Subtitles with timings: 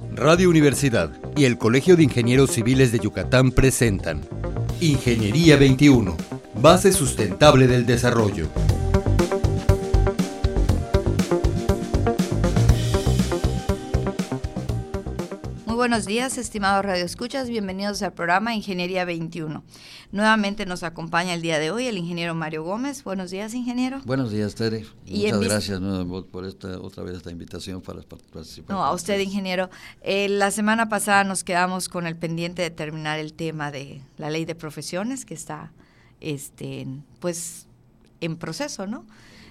[0.00, 4.22] Radio Universidad y el Colegio de Ingenieros Civiles de Yucatán presentan
[4.80, 6.16] Ingeniería 21,
[6.60, 8.48] base sustentable del desarrollo.
[15.94, 19.62] Buenos días, estimados radioescuchas, bienvenidos al programa Ingeniería 21.
[20.10, 23.04] Nuevamente nos acompaña el día de hoy el ingeniero Mario Gómez.
[23.04, 24.00] Buenos días, ingeniero.
[24.04, 24.84] Buenos días, Tere.
[25.06, 25.80] Muchas gracias
[26.32, 28.74] por esta, otra vez esta invitación para participar.
[28.74, 29.70] No, a usted, ingeniero.
[30.00, 34.30] Eh, la semana pasada nos quedamos con el pendiente de terminar el tema de la
[34.30, 35.70] ley de profesiones que está,
[36.20, 36.88] este,
[37.20, 37.68] pues,
[38.20, 39.06] en proceso, ¿no?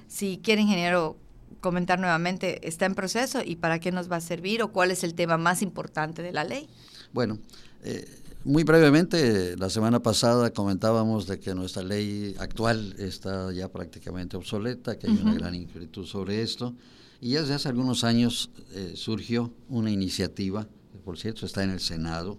[0.10, 1.16] Si quiere, ingeniero,
[1.64, 5.04] comentar nuevamente, está en proceso y para qué nos va a servir o cuál es
[5.04, 6.68] el tema más importante de la ley.
[7.14, 7.40] Bueno,
[7.84, 8.06] eh,
[8.44, 15.00] muy brevemente, la semana pasada comentábamos de que nuestra ley actual está ya prácticamente obsoleta,
[15.00, 16.76] que hay una gran inquietud sobre esto,
[17.22, 20.68] y ya desde hace algunos años eh, surgió una iniciativa,
[21.06, 22.38] por cierto está en el Senado,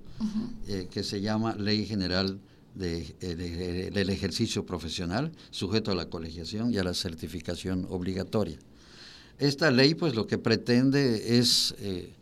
[0.68, 2.38] eh, que se llama Ley General
[2.74, 8.58] de, del Ejercicio Profesional, sujeto a la colegiación y a la certificación obligatoria.
[9.38, 12.12] Esta ley, pues lo que pretende es, eh,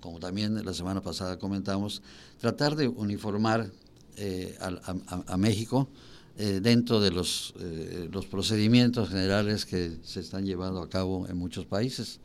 [0.00, 2.02] como también la semana pasada comentamos,
[2.40, 3.70] tratar de uniformar
[4.16, 5.88] eh, a, México
[6.38, 7.54] eh, dentro de los,
[8.10, 12.20] los procedimientos generales que se están llevando a cabo en muchos países.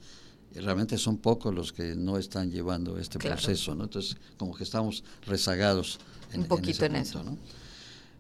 [0.56, 3.84] realmente son pocos los que no están llevando este proceso, ¿no?
[3.84, 6.00] Entonces, como que estamos rezagados
[6.32, 7.22] en, Un poquito en, eso.
[7.22, 7.38] ¿no?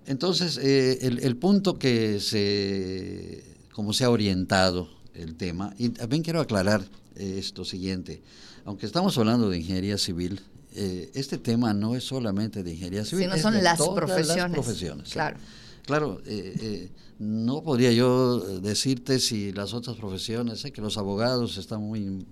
[0.05, 5.73] Entonces, el, el punto que se, como se ha orientado el tema.
[5.77, 6.81] Y también quiero aclarar
[7.15, 8.21] eh, esto siguiente.
[8.65, 10.41] Aunque estamos hablando de ingeniería civil,
[10.73, 13.25] eh, este tema no es solamente de ingeniería civil.
[13.25, 14.37] Sino son las profesiones.
[14.37, 15.09] Las profesiones.
[15.09, 15.37] Claro.
[15.85, 21.81] Claro, eh, no podría yo decirte si las otras profesiones, sé que los abogados están
[21.81, 22.25] muy,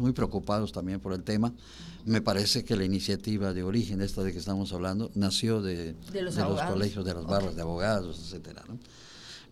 [0.00, 1.52] muy preocupados también por el tema.
[2.06, 6.36] Me parece que la iniciativa de origen, esta de que estamos hablando, nació de, los,
[6.36, 8.64] colegios, de los barros de abogados, etcétera.
[8.66, 8.78] ¿no?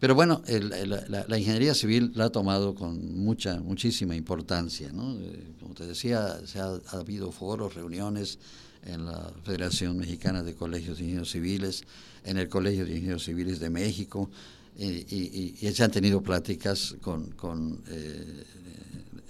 [0.02, 4.90] Pero bueno, la, ingeniería civil la ha tomado con mucha, muchísima importancia.
[4.92, 5.16] ¿no?
[5.16, 8.40] Eh, como te decía, se ha, habido foros, reuniones
[8.84, 11.84] en la Federación Mexicana de Colegios de Ingenieros Civiles,
[12.24, 14.28] en el Colegio de Ingenieros Civiles de México,
[14.76, 18.42] eh, y, se han tenido pláticas con, eh,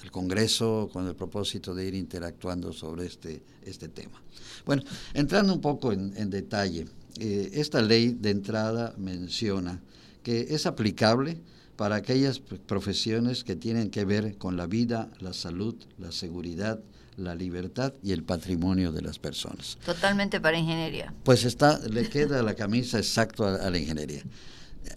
[0.03, 4.23] el Congreso con el propósito de ir interactuando sobre este, este tema.
[4.65, 6.87] Bueno, entrando un poco en, en detalle,
[7.19, 9.79] esta ley de entrada menciona
[10.23, 11.41] que es aplicable
[11.77, 16.81] para aquellas profesiones que tienen que ver con la vida, la salud, la seguridad,
[17.17, 19.79] la libertad y el patrimonio de las personas.
[19.85, 21.15] Totalmente para ingeniería.
[21.25, 24.23] Pues está, le queda la camisa exacto a, la ingeniería.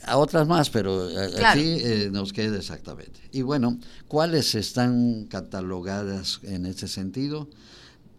[0.04, 1.08] A otras más, pero
[1.46, 3.20] aquí eh, nos queda exactamente.
[3.32, 7.50] Y bueno, ¿cuáles están catalogadas en este sentido?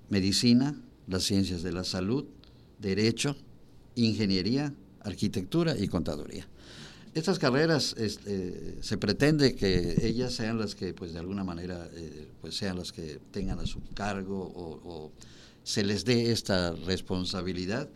[0.08, 0.76] Medicina,
[1.08, 2.24] las ciencias de la salud,
[2.78, 3.36] derecho,
[3.96, 6.46] ingeniería, arquitectura y contaduría.
[7.16, 12.28] Estas carreras este, se pretende que ellas sean las que, pues de alguna manera, eh,
[12.42, 14.38] pues sean las que tengan a su cargo
[14.84, 15.12] o,
[15.64, 17.88] se les dé esta responsabilidad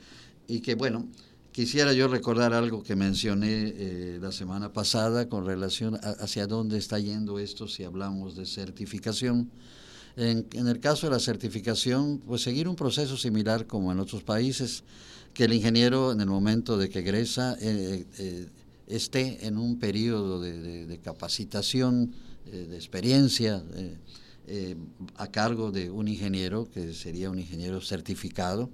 [0.48, 1.06] y que, bueno,
[1.52, 6.78] quisiera yo recordar algo que mencioné eh, la semana pasada con relación a, hacia dónde
[6.78, 9.50] está yendo esto si hablamos de certificación.
[10.16, 14.82] En, el caso de la certificación, pues seguir un proceso similar como en otros países,
[15.34, 18.48] que el ingeniero en el momento de que egresa eh,
[18.90, 22.12] esté en un periodo de, capacitación,
[22.46, 23.96] eh, de experiencia, eh,
[24.46, 24.76] eh,
[25.16, 28.68] a cargo de un ingeniero, que sería un ingeniero certificado.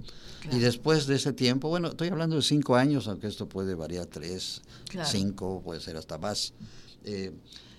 [0.50, 4.06] Y después de ese tiempo, bueno, estoy hablando de cinco años, aunque esto puede variar
[4.06, 4.62] tres,
[5.05, 6.55] cinco, puede ser hasta más.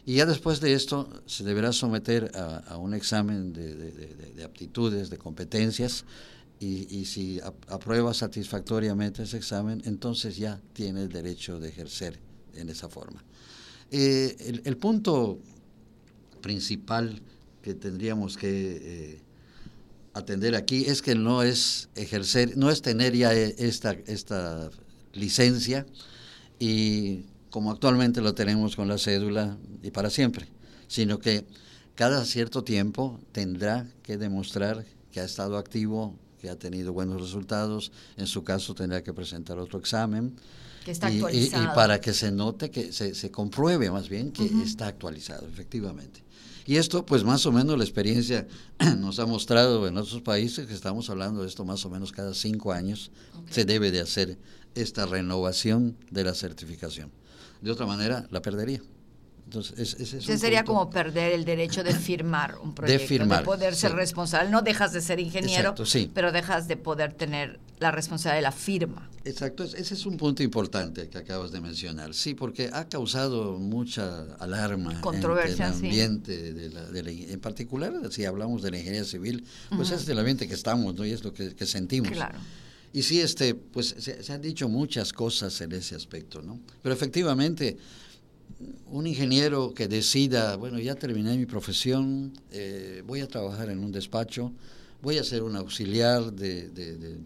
[0.06, 6.06] y ya después de esto se deberá someter a, un examen de, aptitudes, de competencias,
[6.60, 12.27] y, si aprueba satisfactoriamente ese examen, entonces ya tiene el derecho de ejercer
[12.58, 13.24] en esa forma.
[13.92, 15.40] Eh, el, punto
[16.42, 17.22] principal
[17.62, 18.50] que tendríamos que
[18.82, 19.22] eh,
[20.14, 24.70] atender aquí es que no es ejercer, no es tener ya esta, esta
[25.14, 25.86] licencia
[26.60, 30.48] y como actualmente lo tenemos con la cédula y para siempre,
[30.88, 31.46] sino que
[31.96, 37.92] cada cierto tiempo tendrá que demostrar que ha estado activo, que ha tenido buenos resultados,
[38.18, 40.36] en su caso tendrá que presentar otro examen,
[41.32, 46.24] y, para que se note, que se, compruebe más bien que está actualizado, efectivamente.
[46.68, 48.46] Y esto, pues más o menos la experiencia
[48.98, 52.34] nos ha mostrado en otros países que estamos hablando de esto más o menos cada
[52.34, 53.10] cinco años
[53.50, 54.38] se debe de hacer
[54.76, 57.10] esta renovación de la certificación.
[57.62, 58.82] De otra manera, la perdería.
[59.46, 63.74] Entonces, ese sería como perder el derecho de firmar un proyecto, de, firmar, de poder
[63.74, 64.50] ser responsable.
[64.50, 65.74] No dejas de ser ingeniero,
[66.14, 69.10] pero dejas de poder tener la responsabilidad de la firma.
[69.24, 72.14] Exacto, ese es un punto importante que acabas de mencionar.
[72.14, 78.26] Sí, porque ha causado mucha alarma Controversia, en el ambiente, de, la, en particular si
[78.26, 79.44] hablamos de la ingeniería civil,
[79.76, 81.06] pues es el ambiente que estamos, ¿no?
[81.06, 82.12] Y es lo que, sentimos.
[82.12, 82.40] Claro.
[82.94, 86.60] Y sí, este, pues se, se, han dicho muchas cosas en ese aspecto, ¿no?
[86.82, 87.78] Pero efectivamente,
[88.88, 93.92] un ingeniero que decida, bueno, ya terminé mi profesión, eh, voy a trabajar en un
[93.92, 94.52] despacho,
[95.02, 97.18] voy a ser un auxiliar de, de, de,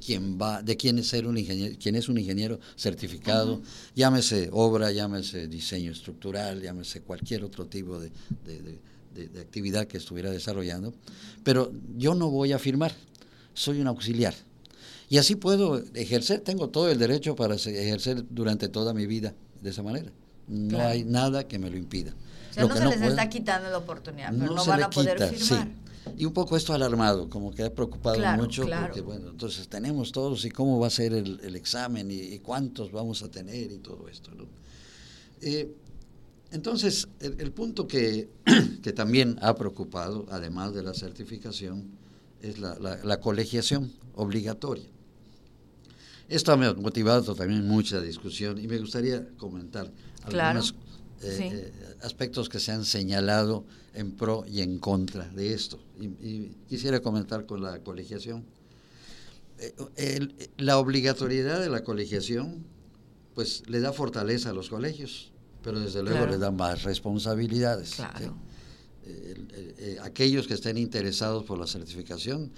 [0.00, 3.60] quien va, de quién es ser un ingeniero, quién es un ingeniero certificado,
[3.94, 8.10] llámese obra, llámese diseño estructural, llámese cualquier otro tipo de,
[9.40, 10.94] actividad que estuviera desarrollando,
[11.42, 12.94] pero yo no voy a firmar,
[13.52, 14.34] soy un auxiliar.
[15.10, 19.70] Y así puedo ejercer, tengo todo el derecho para ejercer durante toda mi vida de
[19.70, 20.12] esa manera.
[20.48, 22.14] No hay nada que me lo impida.
[22.50, 25.68] O sea, no se les está quitando la oportunidad, pero no, van a poder firmar.
[26.16, 30.44] Y un poco esto alarmado, como que ha preocupado mucho, porque bueno, entonces tenemos todos
[30.44, 34.30] y cómo va a ser el, examen y, cuántos vamos a tener y todo esto.
[35.42, 35.70] Eh,
[36.50, 38.30] entonces, el, punto que,
[38.82, 41.90] que, también ha preocupado, además de la certificación,
[42.40, 44.86] es la, la colegiación obligatoria.
[46.28, 49.90] Esto ha motivado también mucha discusión y me gustaría comentar
[50.34, 50.74] algunos
[51.22, 53.64] eh, eh, aspectos que se han señalado
[53.94, 55.78] en pro y en contra de esto.
[55.98, 58.44] Y, quisiera comentar con la colegiación.
[59.96, 62.64] Eh, la obligatoriedad de la colegiación,
[63.34, 65.32] pues le da fortaleza a los colegios,
[65.62, 67.96] pero desde luego le da más responsabilidades.
[70.02, 72.52] aquellos que estén interesados por la certificación,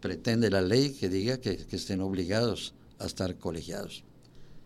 [0.00, 4.04] pretende la ley que diga que, que estén obligados a estar colegiados.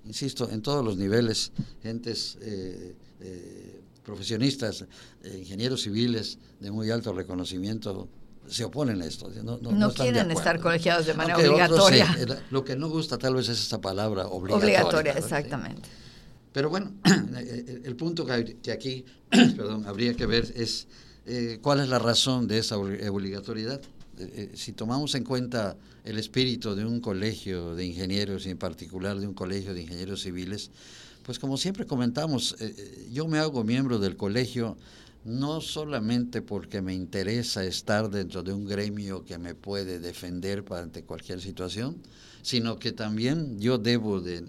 [0.04, 1.52] Insisto, en todos los niveles,
[1.82, 4.84] gentes eh, eh, profesionistas,
[5.22, 8.08] eh, ingenieros civiles de muy alto reconocimiento
[8.48, 9.28] se oponen a esto.
[9.42, 12.16] No, quieren estar colegiados de manera obligatoria.
[12.50, 14.80] lo que no gusta tal vez es esta palabra obligatoria.
[14.80, 15.88] Obligatoria, exactamente.
[16.52, 16.94] Pero bueno,
[17.84, 20.88] el punto que, aquí perdón, habría que ver es
[21.60, 23.82] cuál es la razón de esa obligatoriedad.
[24.54, 29.26] Si tomamos en cuenta el espíritu de un colegio de ingenieros y en particular de
[29.26, 30.70] un colegio de ingenieros civiles,
[31.28, 34.78] pues como siempre comentamos, eh, eh, yo me hago miembro del colegio
[35.26, 41.02] no solamente porque me interesa estar dentro de un gremio que me puede defender ante
[41.02, 41.98] cualquier situación,
[42.40, 44.42] sino que también yo debo de,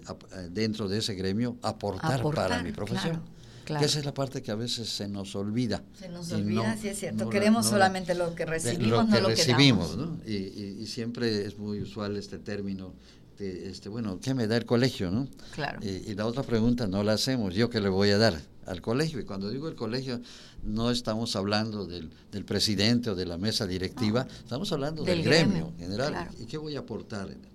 [0.52, 3.20] dentro de ese gremio aportar, para mi profesión.
[3.64, 5.82] Que esa es la parte que a veces se nos olvida.
[5.98, 7.28] Se nos olvida, sí es cierto.
[7.28, 10.18] Queremos solamente lo que recibimos, lo que no lo recibimos, ¿no?
[10.26, 10.34] Y,
[10.80, 12.92] y, siempre es muy usual este término.
[13.38, 15.28] De, este, bueno, ¿qué me da el colegio, no?
[15.52, 15.80] Claro.
[15.82, 17.54] Y, la otra pregunta no la hacemos.
[17.54, 19.20] ¿Yo qué le voy a dar al colegio?
[19.20, 20.20] Y cuando digo el colegio,
[20.62, 25.72] no estamos hablando del, del presidente o de la mesa directiva, estamos hablando del, gremio,
[25.78, 26.28] general.
[26.38, 27.49] ¿Y qué voy a aportar en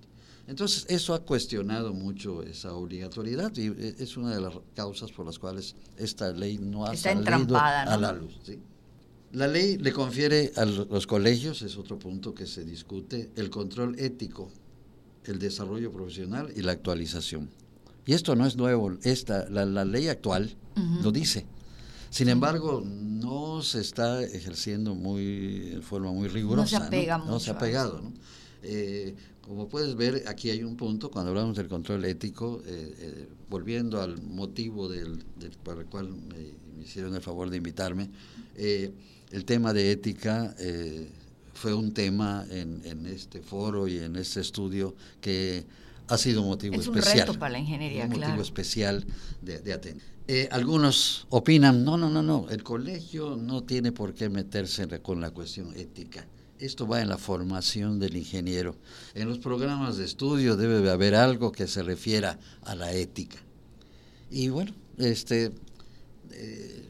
[0.48, 5.26] entonces, eso ha cuestionado mucho esa obligatoriedad y eh, es una de las causas por
[5.26, 8.40] las cuales esta ley no ha salido a la luz.
[9.32, 14.00] La ley le confiere a los colegios, es otro punto que se discute, el control
[14.00, 14.50] ético,
[15.26, 17.50] el desarrollo profesional y la actualización.
[18.06, 20.56] Y esto no es nuevo, esta, la, ley actual
[21.02, 21.46] lo dice.
[22.12, 26.78] Sin embargo, no se está ejerciendo muy, de forma muy rigurosa.
[26.78, 27.40] No se apega ¿no?
[27.40, 28.00] se ha pegado.
[28.00, 28.14] ¿no?
[28.66, 33.28] Eh, como puedes ver, aquí hay un punto, cuando hablamos del control ético, eh, eh,
[33.48, 35.24] volviendo al motivo del,
[35.64, 38.10] para el cual me, hicieron el favor de invitarme,
[38.56, 38.92] eh,
[39.32, 40.56] el tema de ética
[41.54, 45.64] fue un tema en, en, este foro y en este estudio que
[46.08, 47.14] ha sido motivo es especial.
[47.14, 49.06] Un reto para la ingeniería, un motivo especial
[49.42, 50.08] de, de atender.
[50.52, 55.32] algunos opinan, no, no, no, no, el colegio no tiene por qué meterse con la
[55.32, 56.26] cuestión ética
[56.60, 58.76] esto va en la formación del ingeniero.
[59.14, 63.38] En los programas de estudio debe haber algo que se refiera a la ética.
[64.32, 65.52] Y bueno, este,
[66.32, 66.86] eh,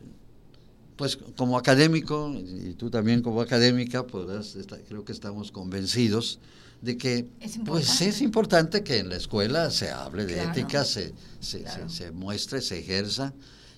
[0.95, 4.57] pues como académico, y tú también como académica, podrás,
[4.88, 6.39] creo que estamos convencidos
[6.81, 11.13] de que es pues es importante que en la escuela se hable de ética, se,
[11.39, 13.34] se, se, muestre, se ejerza.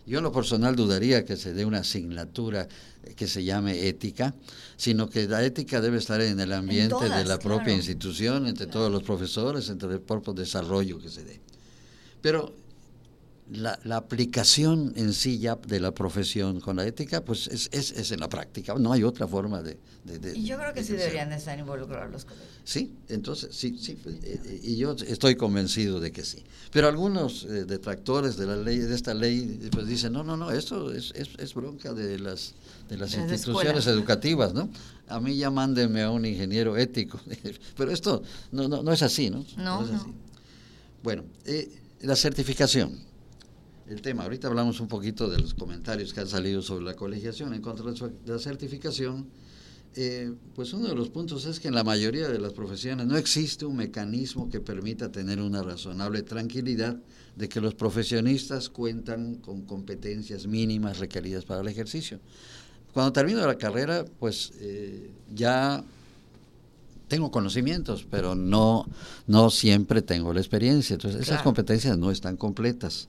[0.08, 2.70] Yo en lo personal dudaría que se dé una asignatura
[3.18, 4.34] que se llame ética,
[4.78, 8.90] sino que la ética debe estar en el ambiente de la propia institución, entre todos
[8.90, 11.42] los profesores, entre el propio desarrollo que se dé.
[12.22, 12.56] Pero
[13.50, 18.20] la, aplicación en sí ya de la profesión con la ética, pues es, es, en
[18.20, 19.78] la práctica, no hay otra forma de...
[20.36, 22.50] y yo creo que sí deberían estar involucrados los colegios.
[22.64, 26.44] Sí, entonces, sí, sí, eh, eh, y yo estoy convencido de que sí.
[26.72, 30.52] Pero algunos eh, detractores de la ley, de esta ley, pues dicen, no, no, no,
[30.52, 32.54] esto es, es, bronca de las,
[32.90, 34.70] de las, instituciones educativas, ¿no?
[35.08, 37.20] A mí ya mándenme a un ingeniero ético,
[37.78, 39.46] pero esto no, no, no es así, ¿no?
[39.56, 39.86] No, no.
[39.86, 40.14] Es así.
[41.02, 41.24] Bueno,
[42.02, 43.08] la certificación
[43.90, 44.24] el tema.
[44.24, 47.92] Ahorita hablamos un poquito de los comentarios que han salido sobre la colegiación en contra
[47.92, 49.28] de la certificación.
[49.96, 53.18] Eh, pues uno de los puntos es que en la mayoría de las profesiones no
[53.18, 56.98] existe un mecanismo que permita tener una razonable tranquilidad
[57.36, 62.20] de que los profesionistas cuentan con competencias mínimas requeridas para el ejercicio.
[62.94, 65.84] Cuando termino la carrera, pues eh, ya
[67.08, 68.86] tengo conocimientos, pero no,
[69.26, 70.96] no siempre tengo la experiencia.
[70.96, 73.08] Entonces, esas competencias no están completas.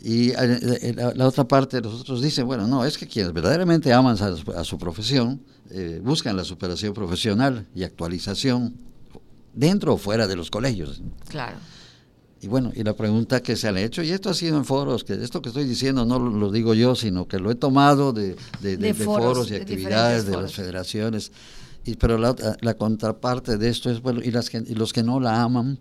[0.00, 3.92] Y eh, eh, la, otra parte de nosotros dicen, bueno, no, es que quienes verdaderamente
[3.92, 8.74] aman a, su profesión eh, buscan la superación profesional y actualización
[9.54, 11.02] dentro o fuera de los colegios.
[11.28, 11.56] Claro.
[12.42, 15.02] Y bueno, y la pregunta que se han hecho, y esto ha sido en foros,
[15.02, 18.36] que esto que estoy diciendo no lo, digo yo, sino que lo he tomado de,
[18.60, 21.32] de, foros, y actividades de las federaciones.
[21.86, 25.18] Y, pero la, la, contraparte de esto es, bueno, y, las y los que no
[25.18, 25.78] la aman,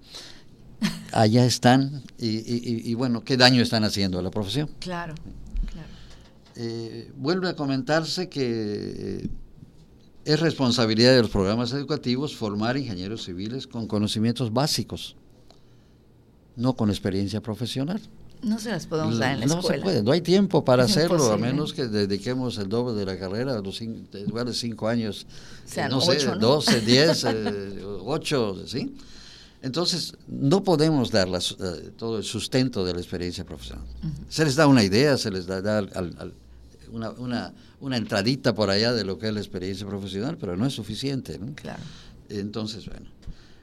[1.12, 4.70] allá están y, bueno, qué daño están haciendo a la profesión.
[4.80, 5.16] Claro,
[5.72, 5.88] claro.
[6.56, 9.30] Eh, vuelve a comentarse que eh,
[10.26, 15.16] es responsabilidad de los programas educativos formar ingenieros civiles con conocimientos básicos,
[16.56, 18.02] no con experiencia profesional.
[18.42, 19.78] No se las podemos dar en la no escuela.
[19.78, 23.18] Se puede, no hay tiempo para hacerlo, a menos que dediquemos el doble de la
[23.18, 25.26] carrera, los cinco, de cinco años,
[25.90, 28.96] no sé, doce, diez, eh, ocho, ¿sí?
[29.66, 33.84] Entonces, no podemos dar eh, todo el sustento de la experiencia profesional.
[34.30, 35.84] Se les da una idea, se les da,
[36.92, 40.74] una, una, entradita por allá de lo que es la experiencia profesional, pero no es
[40.74, 41.40] suficiente.
[41.56, 41.82] Claro.
[42.30, 43.08] Entonces, bueno.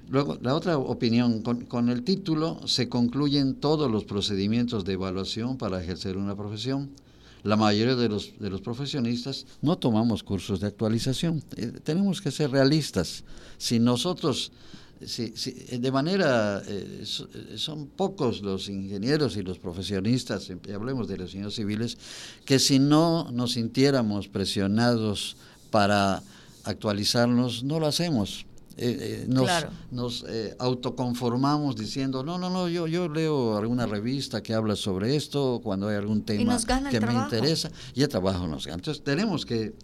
[0.09, 5.57] Luego, la otra opinión, con, con, el título se concluyen todos los procedimientos de evaluación
[5.57, 6.91] para ejercer una profesión.
[7.45, 11.45] La mayoría de los, de los profesionistas no tomamos cursos de actualización.
[11.55, 13.23] Eh, tenemos que ser realistas.
[13.57, 14.51] Si nosotros
[15.07, 21.17] Sí, sí, de manera, eh, eh, son pocos los ingenieros y los profesionistas, hablemos de
[21.17, 21.99] los ingenieros civiles,
[22.45, 25.37] que si no nos sintiéramos presionados
[25.71, 26.23] para
[26.65, 28.47] actualizarnos, no lo hacemos.
[28.79, 29.51] Eh, nos,
[29.91, 30.25] nos
[30.59, 35.89] autoconformamos diciendo, no, no, no, yo, yo leo alguna revista que habla sobre esto, cuando
[35.89, 36.59] hay algún tema
[36.91, 38.77] que me interesa, y el trabajo nos gana.
[38.77, 39.75] Entonces tenemos que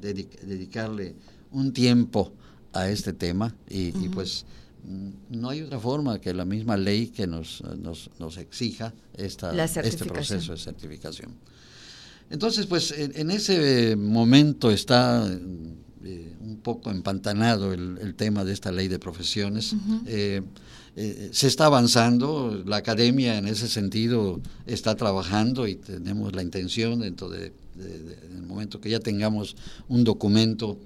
[0.00, 1.14] dedicarle
[1.50, 2.32] un tiempo
[2.80, 4.44] a este tema y, pues
[4.84, 9.52] mm, no hay otra forma que la misma ley que nos, nos, nos exija esta,
[9.64, 11.34] este proceso de certificación.
[12.30, 15.26] Entonces, pues en, ese momento está
[16.04, 19.76] eh, un poco empantanado el, tema de esta ley de profesiones.
[20.06, 20.42] Eh,
[20.96, 27.00] eh, se está avanzando, la academia en ese sentido está trabajando y tenemos la intención
[27.00, 29.56] dentro de, en el momento que ya tengamos
[29.88, 30.78] un documento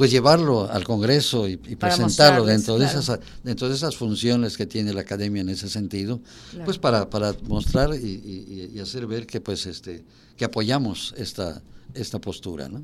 [0.00, 4.94] pues llevarlo al Congreso y, presentarlo dentro de esas dentro de esas funciones que tiene
[4.94, 6.22] la academia en ese sentido,
[6.64, 10.02] pues para, para mostrar y, hacer ver que pues este
[10.38, 11.60] que apoyamos esta
[11.92, 12.82] esta postura, ¿no?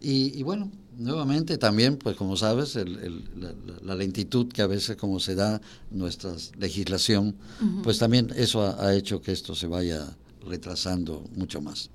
[0.00, 2.76] Y, bueno, nuevamente también, pues como sabes,
[3.82, 5.60] la, lentitud que a veces como se da
[5.90, 7.34] nuestra legislación,
[7.82, 11.90] pues también eso ha, hecho que esto se vaya retrasando mucho más.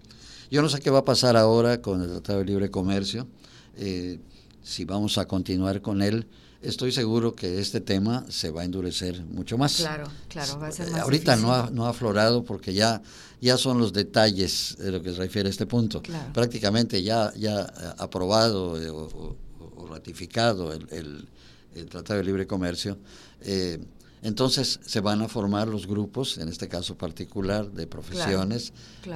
[0.50, 3.30] Yo no sé qué va a pasar ahora con el Tratado de Libre Comercio.
[3.78, 4.20] Eh,
[4.64, 6.28] si vamos a continuar con él,
[6.62, 9.78] estoy seguro que este tema se va a endurecer mucho más.
[9.78, 13.02] Claro, claro, va a ser más Ahorita no ha, no ha aflorado porque ya,
[13.40, 16.02] ya son los detalles de lo que se refiere a este punto.
[16.34, 17.62] Prácticamente ya, ya
[17.98, 19.36] aprobado eh, o,
[19.90, 21.28] ratificado el,
[21.76, 22.98] el, Tratado de Libre Comercio.
[23.42, 23.80] Eh,
[24.22, 28.72] entonces se van a formar los grupos, en este caso particular, de profesiones,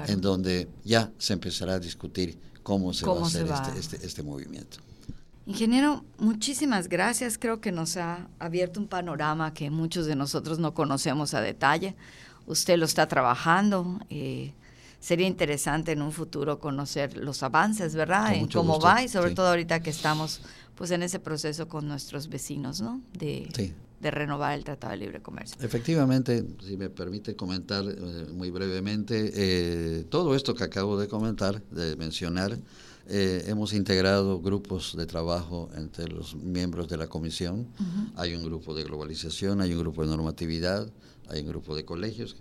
[0.07, 4.23] en donde ya se empezará a discutir cómo se va a hacer Este, este, este
[4.23, 4.79] movimiento.
[5.47, 7.37] Ingeniero, muchísimas gracias.
[7.37, 11.95] Creo que nos ha abierto un panorama que muchos de nosotros no conocemos a detalle.
[12.47, 13.99] Usted lo está trabajando.
[14.09, 14.53] Eh,
[14.99, 18.33] sería interesante en un futuro conocer los avances, ¿verdad?
[18.33, 20.41] en cómo va y sobre todo ahorita que estamos
[20.73, 23.01] pues en ese proceso con nuestros vecinos, ¿no?
[23.13, 23.47] De,
[24.01, 25.57] de renovar el Tratado de Libre Comercio.
[25.61, 31.61] Efectivamente, si me permite comentar eh, muy brevemente, eh, todo esto que acabo de comentar,
[31.69, 32.57] de mencionar,
[33.07, 37.67] eh, hemos integrado grupos de trabajo entre los miembros de la comisión.
[38.15, 40.91] Hay un grupo de globalización, hay un grupo de normatividad,
[41.29, 42.35] hay un grupo de colegios,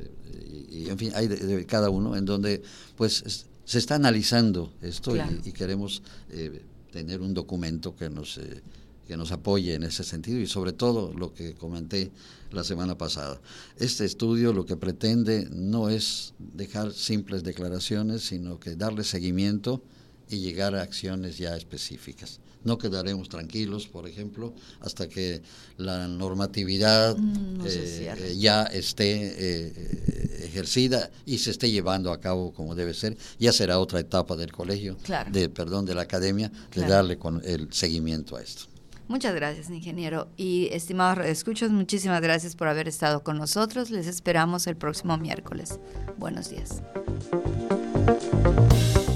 [0.71, 2.63] y, en fin, hay de, cada uno en donde
[2.97, 8.63] pues se está analizando esto y, queremos eh, tener un documento que nos, eh,
[9.07, 12.11] que nos apoye en ese sentido y sobre todo lo que comenté
[12.53, 13.41] la semana pasada.
[13.79, 19.83] Este estudio lo que pretende no es dejar simples declaraciones, sino que darle seguimiento
[20.29, 22.41] y llegar a acciones ya específicas.
[22.65, 25.43] No quedaremos tranquilos, por ejemplo, hasta que
[25.77, 32.53] la normatividad mm, eh, eh, ya esté eh, ejercida y se esté llevando a cabo
[32.55, 33.19] como debe ser.
[33.39, 34.97] Ya será otra etapa del colegio,
[35.31, 38.75] de perdón, de la academia, de darle con el seguimiento a esto.
[39.07, 40.29] Muchas gracias, ingeniero.
[40.37, 43.91] Y estimados escuchos, muchísimas gracias por haber estado con nosotros.
[43.91, 45.79] Les esperamos el próximo miércoles.
[46.17, 46.83] Buenos días.